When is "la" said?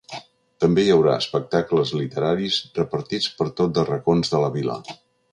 4.45-4.49